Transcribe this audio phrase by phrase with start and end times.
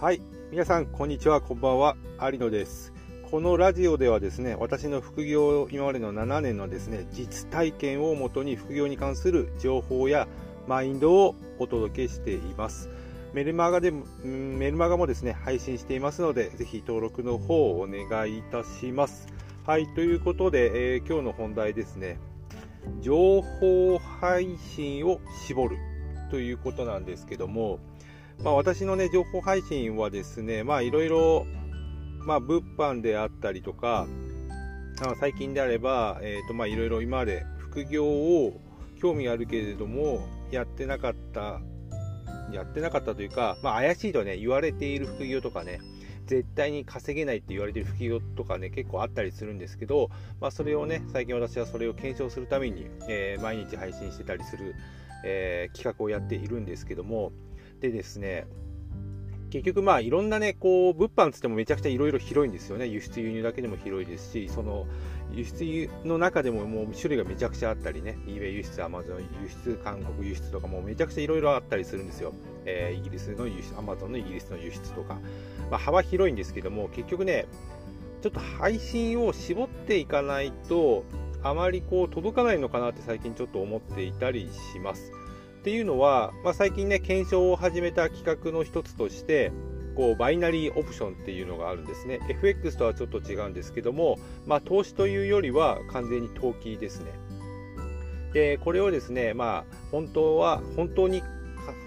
[0.00, 0.22] はい。
[0.50, 1.94] 皆さんこんにちはこんばんは。
[2.22, 2.94] 有野です。
[3.30, 10.26] このラジオではですね私の副業今までの7年のですね実体験をもとに副業に関する情報や
[10.66, 12.88] マインドをお届けしています。
[13.34, 19.26] メルマガでもメルマガもですね配信していますのでぜひ登録の方をお願いいたします。
[19.66, 22.18] はいということで、えー、今日の本題ですね。
[23.02, 25.76] 情報配信を絞る
[26.30, 27.80] ということなんですけども、
[28.42, 31.46] まあ、私のね、情報配信はですね、まあいろいろ、
[32.24, 34.06] まあ物販であったりとか、
[35.02, 38.58] あ最近であれば、えっ、ー、とまあいろいろ今まで副業を
[38.98, 41.60] 興味あるけれども、やってなかった、
[42.50, 45.78] やってなかったというか、まあ怪しいとね、言われている副業とかね、
[46.24, 50.08] 絶対に稼げないって言われてる副業とかね、結構あったりするんですけど、
[50.40, 54.74] まあそれをね、最近私はそれを検証するために、えー、毎日配信してたりする、
[55.26, 57.32] えー、企画をやっているんですけども、
[57.80, 58.46] でですね、
[59.50, 62.86] 結局まあいろんなね、こう、物販つってもめちゃくちゃいろいろ広いんですよね。
[62.86, 64.86] 輸出輸入だけでも広いですし、その、
[65.32, 72.32] 輸出の中でももう種類がめちゃくちゃあったりね、eBay 輸出、Amazon 輸出、韓国輸出とかもめちゃくちゃいろいろあったりするんですよ。
[72.64, 75.18] えー、イギリスの輸出、Amazon のイギリスの輸出とか。
[75.70, 77.46] まあ幅広いんですけども、結局ね、
[78.22, 81.04] ちょっと配信を絞っていかないと、
[81.42, 85.10] あまりこう届かないのかなって最近ちょっと思っていたりします。
[85.60, 89.52] っていうのは、まあ、最近ね、検証を始めた企画の一つとして、
[89.94, 92.20] こうバイナリーオプションっていうのがあるんですね。
[92.30, 97.12] FX とはちょっと違うんですけども、まあ、投資というよりは完全に投機ですね。
[98.32, 101.22] で、これをですね、まあ、本当は、本当に、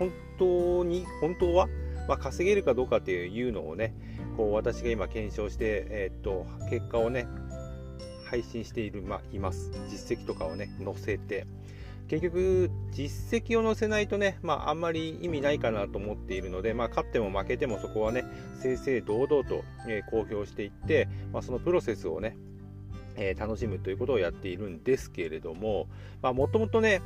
[0.00, 1.68] 本当に、本当は、
[2.08, 3.94] まあ、稼げるかどうかっていうのをね、
[4.36, 7.28] こう私が今検証して、えー、っと、結果をね、
[8.24, 9.70] 配信している、まあ、います。
[9.88, 11.46] 実績とかをね、載せて。
[12.10, 18.24] 結局、実績を載せないとね、まあ、あんまり意味ないかなと思っているので、まあ、勝っても負けてもそこはね、
[18.60, 22.36] 正々堂々と、え、公表していって、まあ、そのプロセスをね、
[23.14, 25.86] え、楽しむということをやっているんですけれども、
[26.20, 27.00] もともとね、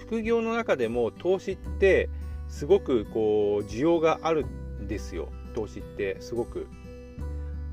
[0.00, 2.10] 副業の中でも投資って
[2.48, 6.66] すごくこう需要があるんですよ、投資ってすごく。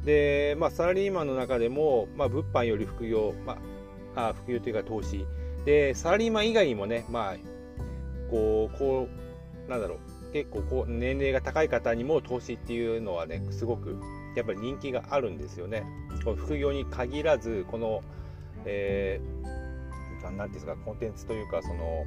[0.03, 3.57] で、まあ、サラリーマンの中でも、まあ、物販より副業、ま
[4.15, 5.25] あ、あ副業というか投資、
[5.65, 7.35] で、サラリーマン以外にもね、まあ、
[8.29, 9.07] こう、こ
[9.67, 9.99] う、なんだろう、
[10.31, 13.97] 結構こう、年齢が高い方にも投資っていうのはね、すごく、
[14.35, 15.83] やっぱり人気があるんですよね。
[16.23, 18.03] この副業に限らず、この、
[18.65, 22.05] えー、なんていうんですか、コンテンツというか、その、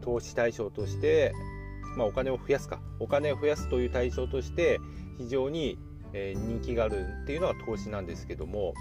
[0.00, 1.32] 投資対象として、
[1.96, 4.80] まあ、お金を増やすか、お金を増やすという対象として、
[5.18, 5.78] 非常に、
[6.14, 8.74] え人気があるっていうのは投資なんですけども、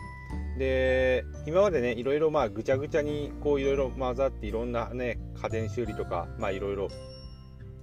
[0.58, 6.90] で今までねいろいろまあぐちゃぐちゃにこういろいろ混ざっていろんなね家電修理とかまあいろいろ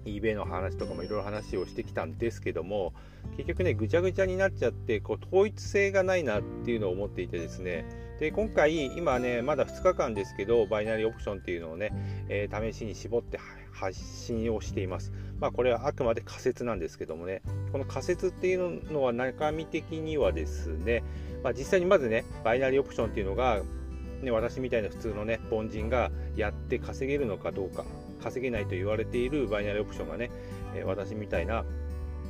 [0.04, 2.92] eBay の話とかもいろいろ話をしてきたんですけども
[3.36, 7.84] 結局ねぐちゃぐちゃになっちゃってこう統一性がないなっていうのを思っていてですね。
[8.18, 11.92] で今回今ねまだ2日間ですけどバイナリーオプションっていうのをね、
[12.28, 13.38] えー、試しに絞って
[13.70, 15.12] 発信をしています。
[15.38, 17.42] まあこれはあくまで仮説なんですけどもね。
[17.70, 21.04] この仮説っていうのは中身的にはですね
[21.42, 23.62] まあ、実際にまずね、バイナリーオプションっていうのが、
[24.22, 27.84] ね、私みたいな普通のね、凡人がやって稼げるのかどうか、
[28.18, 30.30] 稼げないと言われているバイナリーオプションがね、
[30.74, 31.64] え私みたいな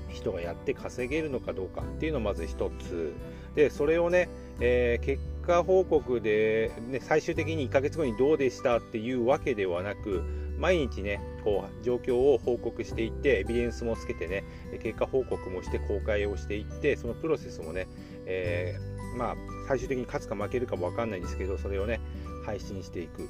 [0.09, 3.13] 人がやって稼げるのかどうかっていうのをまず一つ。
[3.55, 4.29] で、それをね、
[4.61, 10.23] えー、結果報告で、ね、最終的に1ヶ月後にどうでしたっていうわけではなく、
[10.59, 14.45] 毎日ね、こう、状況を報告していって、エビデンスもつけてね、
[14.83, 17.87] 結果報告もして公開をしていって、そのプロセスもね、
[18.27, 22.01] えーまあ、最終的に勝つか負けるかも分かんないんですけど、それをね、
[22.45, 23.29] 配信していく。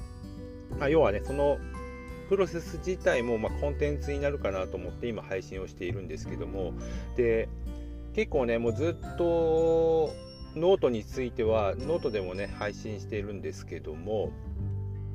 [0.79, 1.57] まあ、要はね、その
[2.29, 6.73] プロセス自体も、まあ、コンテンツになるかなと思って今配信をしているんですけども、
[7.17, 7.49] で、
[8.13, 10.13] 結構ね、もうずっと
[10.55, 14.31] ノートについては、ノートでもね、配信しているんですけども、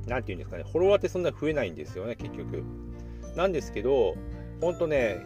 [0.07, 2.65] 何て言うんですかね、フォロワーってそんな増えないんですよね、結局。
[3.37, 4.17] なんですけど、
[4.61, 5.21] ほんとね、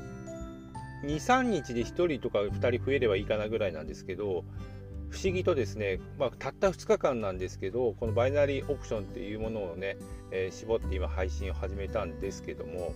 [1.05, 4.45] 2、3日で1人とか2人増えればいいかなぐらいなんですけど、
[5.11, 9.97] 不思議とですね、まあ、たった2日間なんですけどこのバイナリーオプションっていうものをね、
[10.31, 12.95] えー、絞って今配信を始めたんですけども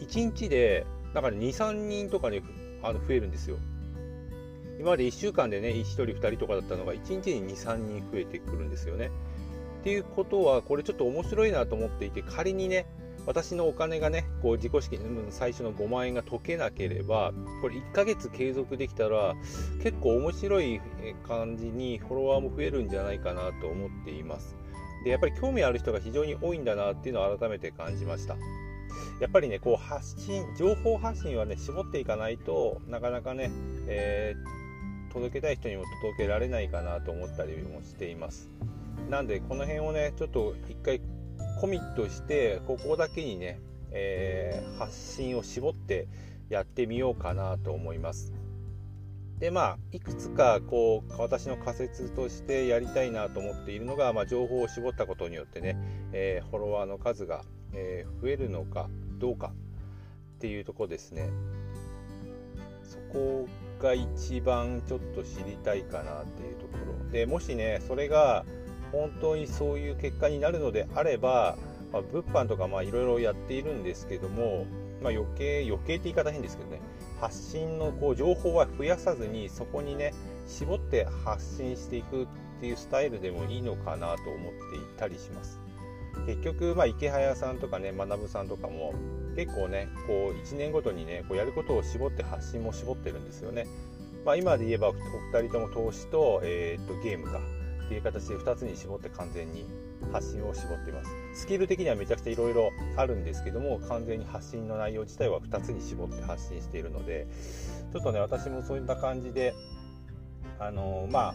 [0.00, 2.42] 1日でなんか23人とかに
[2.82, 3.58] あの増えるんですよ。
[4.78, 9.10] 今まで1週間でね1人2人とかだったのが1日に23人増えてくるんですよね。
[9.80, 12.86] っていうことはこれちょっと面白いなと思っていて仮にね
[13.26, 19.34] 私のお金がね、こう自己資金、最初の5万円が解けなければ、これ1ヶ月継続できたら、
[19.82, 20.80] 結構面白い
[21.26, 24.56] 感じにフォロワーも増えるんじゃないかなと思っています。
[25.04, 28.36] で、やっぱり興味ある人が非常に多いんだなっていうのを改めて感じました。
[29.20, 33.50] やっぱりねこう発信情報発信はね絞っていかないとなかなかね、
[33.86, 38.50] えー、届けたい人にも届けられないかなと思ったりもしています
[39.10, 41.00] なんでこの辺をねちょっと一回
[41.60, 43.60] コミットしてここだけにね、
[43.90, 46.08] えー、発信を絞って
[46.48, 48.32] やってみようかなと思います。
[49.38, 55.76] でまあいくつかこう私の仮説としてやりたいなと思っているのが、まあ、情報を絞ったことによってね、
[56.12, 58.88] えー、フォロワーの数が、えー、増えるのか
[59.18, 59.52] どうか
[60.36, 61.28] っていうとこですね。
[62.84, 63.48] そこ
[63.80, 67.10] が一番ちょっと知りたいかなっていうところ。
[67.10, 68.44] でもしねそれが
[68.92, 71.56] 本当にそういう結果になるのであれば、
[71.92, 74.66] まあ、物販とかいろいろやっているんですけども、
[75.02, 76.80] まあ、余計余計って言い方変ですけどね
[77.20, 80.12] 発信のこう情報は増やさずにそこにね
[80.46, 82.26] 絞って発信していくっ
[82.60, 85.60] ていうスタイルでもいいのかなと思っていたりします。
[86.26, 88.92] 結局、まあ、池早さんとかね学さんとかも
[89.34, 93.66] 結構ねこう1年ごとにねこうやることを絞って発信も絞ってるんですよね、
[94.24, 97.40] まあ、今で言えばお二人とも投資と,、えー、っとゲームか。
[97.92, 99.66] っていう形で2つに絞って完全に
[100.12, 101.10] 発信を絞っています。
[101.34, 107.26] スキル的にはめちゃくちゃいろいろあるんですけども完全に発信の内容自体は2つに絞って発信しているので
[107.92, 109.54] ちょっとね私もそういった感じで
[110.58, 111.34] あの、まあ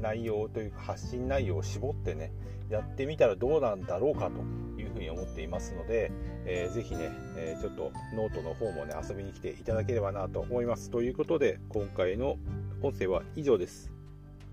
[0.00, 2.32] 内容というか発信内容を絞ってね
[2.68, 4.42] やってみたらどうなんだろうかと
[4.80, 6.12] いうふうに思っていますので、
[6.46, 10.90] えー、ぜひね、えー、ちょっとノートの方もね遊びに来ていただければなと思います。
[10.90, 12.36] ということで今回の
[12.82, 13.99] 音声は以上です。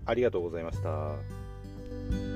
[0.08, 2.27] ありがとうございました。